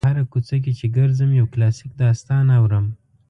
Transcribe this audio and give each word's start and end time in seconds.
په 0.05 0.09
هره 0.11 0.23
کوڅه 0.31 0.55
کې 0.63 0.71
چې 0.79 0.85
ګرځم 0.97 1.29
یو 1.39 1.47
کلاسیک 1.53 1.91
داستان 2.03 2.45
اورم. 2.57 2.85